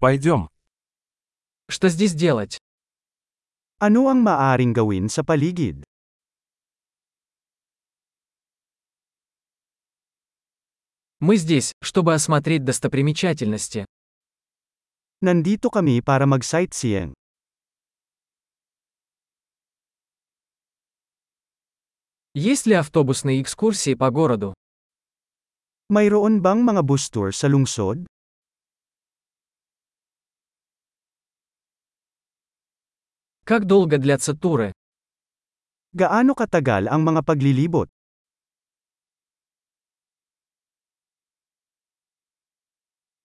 [0.00, 0.48] Пойдем.
[1.68, 2.58] Что здесь делать?
[3.82, 5.82] Ano ang maaring gawin sa paligid?
[11.18, 13.86] Мы здесь, чтобы осмотреть достопримечательности.
[15.20, 17.12] Nandito kami para mag-sightseeing.
[22.34, 24.54] Есть ли автобусные экскурсии по городу?
[25.90, 28.06] Mayroon bang mga bus tour sa lungsod?
[33.47, 34.71] Как долго длятся туры?
[35.91, 37.91] Gaano katagal ang mga paglilibot?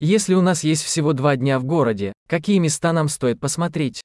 [0.01, 4.03] Если у нас есть всего два дня в городе, какие места нам стоит посмотреть?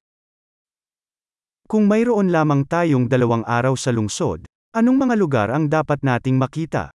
[1.70, 4.46] Kung mayroon lamang tayong dalawang araw sa lungsod,
[4.78, 6.94] anong mga lugar ang dapat nating makita?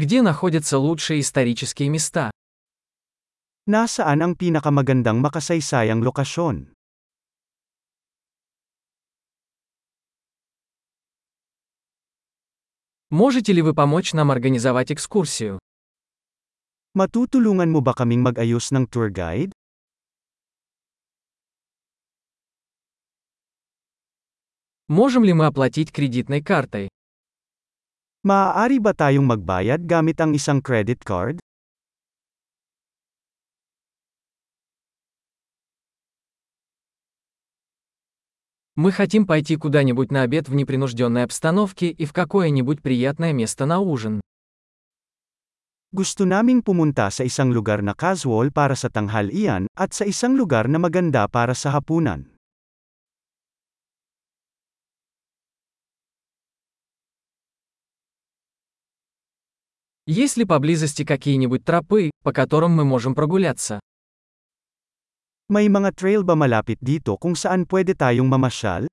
[0.00, 2.30] Где находятся лучшие исторические места?
[3.68, 6.72] Nasaan ang pinakamagandang makasaysayang lokasyon?
[13.12, 15.60] Можете ли вы помочь нам организовать экскурсию?
[16.96, 19.52] Matutulungan mo ba kaming mag-ayos ng tour guide?
[24.88, 26.88] Можем ли мы оплатить кредитной картой?
[28.25, 31.37] Maaari ba tayong magbayad gamit ang isang credit card?
[38.73, 43.77] Мы хотим пойти куда-нибудь на обед в непринужденной обстановке и в какое-нибудь приятное место на
[43.77, 44.21] ужин.
[45.93, 50.65] Gusto naming pumunta sa isang lugar na casual para sa tanghalian, at sa isang lugar
[50.65, 52.33] na maganda para sa hapunan.
[60.06, 63.80] Есть ли поблизости какие-нибудь тропы, по которым мы можем прогуляться?
[65.50, 68.86] May mga trail ba malapit dito kung saan pwede tayong mamasyal?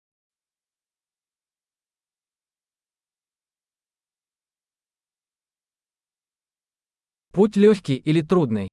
[7.32, 8.68] Путь легкий или трудный?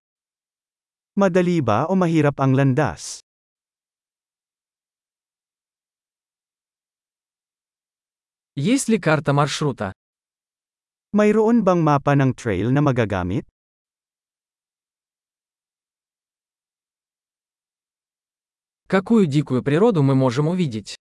[1.17, 3.21] Madali ba o mahirap ang landas?
[8.57, 9.93] Есть ли карта маршрута?
[11.14, 13.42] Mayroon bang mapa ng trail na magagamit?
[18.86, 20.94] Какую дикую природу мы можем увидеть?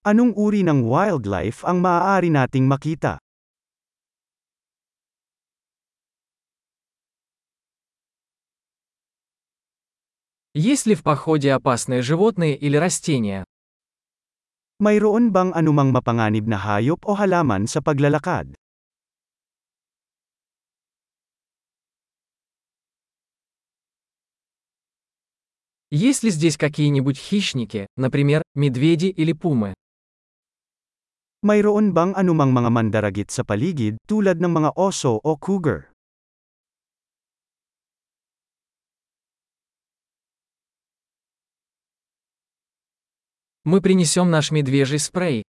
[0.00, 3.20] Anong uri ng wildlife ang maaari nating makita?
[10.56, 13.44] Есть ли в походе опасные животные или растения?
[14.80, 18.56] Mayroon bang anumang mapanganib na hayop o halaman sa paglalakad?
[25.90, 29.74] Есть ли здесь какие-нибудь хищники, например, медведи или пумы?
[31.42, 35.90] Mayroon bang anumang mga mandaragit sa paligid tulad ng mga oso o cougar?
[43.64, 45.44] Мы принесем наш медвежий спрей.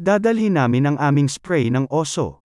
[0.00, 2.40] Dadalhin namin ang aming spray ng oso.